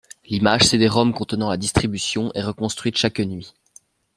L'image 0.25 0.63
cédérom 0.63 1.13
contenant 1.13 1.51
la 1.51 1.57
distribution 1.57 2.31
est 2.33 2.41
reconstruite 2.41 2.97
chaque 2.97 3.19
nuit. 3.19 3.53